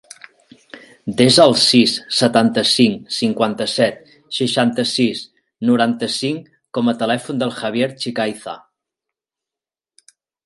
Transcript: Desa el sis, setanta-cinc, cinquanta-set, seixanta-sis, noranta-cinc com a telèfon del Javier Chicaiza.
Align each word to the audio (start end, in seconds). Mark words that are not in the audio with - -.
Desa 1.17 1.43
el 1.43 1.51
sis, 1.63 1.91
setanta-cinc, 2.19 3.03
cinquanta-set, 3.17 3.99
seixanta-sis, 4.39 5.21
noranta-cinc 5.71 6.47
com 6.79 6.91
a 6.93 6.95
telèfon 7.05 7.43
del 7.43 7.53
Javier 7.59 7.91
Chicaiza. 8.05 8.57